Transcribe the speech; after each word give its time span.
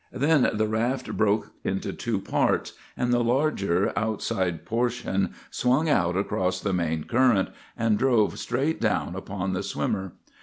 Then 0.11 0.49
the 0.55 0.67
raft 0.67 1.15
broke 1.15 1.51
into 1.63 1.93
two 1.93 2.19
parts, 2.19 2.73
and 2.97 3.13
the 3.13 3.23
larger 3.23 3.93
outside 3.95 4.65
portion 4.65 5.35
swung 5.51 5.89
out 5.89 6.17
across 6.17 6.59
the 6.59 6.73
main 6.73 7.03
current 7.03 7.49
and 7.77 7.99
drove 7.99 8.39
straight 8.39 8.81
down 8.81 9.15
upon 9.15 9.53
the 9.53 9.61
swimmer. 9.61 10.13